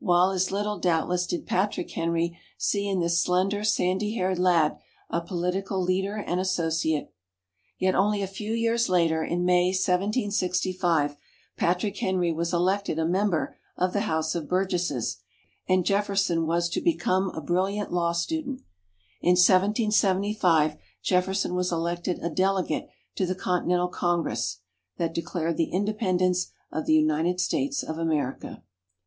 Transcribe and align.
While 0.00 0.32
as 0.32 0.52
little, 0.52 0.78
doubtless, 0.78 1.26
did 1.26 1.46
Patrick 1.46 1.90
Henry 1.92 2.38
see 2.58 2.86
in 2.86 3.00
this 3.00 3.22
slender 3.22 3.64
sandy 3.64 4.14
haired 4.16 4.38
lad, 4.38 4.76
a 5.08 5.22
political 5.22 5.80
leader 5.82 6.16
and 6.16 6.38
associate. 6.38 7.10
Yet 7.78 7.94
only 7.94 8.20
a 8.20 8.26
few 8.26 8.52
years 8.52 8.90
later, 8.90 9.24
in 9.24 9.46
May 9.46 9.68
1765, 9.68 11.16
Patrick 11.56 11.96
Henry 11.96 12.30
was 12.34 12.52
elected 12.52 12.98
a 12.98 13.06
member 13.06 13.56
of 13.78 13.94
the 13.94 14.02
House 14.02 14.34
of 14.34 14.46
Burgesses, 14.46 15.22
and 15.66 15.86
Jefferson 15.86 16.44
was 16.46 16.68
become 16.68 17.30
a 17.30 17.40
brilliant 17.40 17.90
law 17.90 18.12
student. 18.12 18.60
In 19.22 19.36
1775, 19.36 20.76
Jefferson 21.02 21.54
was 21.54 21.72
elected 21.72 22.18
a 22.20 22.28
delegate 22.28 22.90
to 23.14 23.24
the 23.24 23.34
Continental 23.34 23.88
Congress, 23.88 24.58
that 24.98 25.14
declared 25.14 25.56
the 25.56 25.70
Independence 25.72 26.50
of 26.70 26.84
the 26.84 26.92
United 26.92 27.40
States 27.40 27.82
of 27.82 27.96
America. 27.96 28.62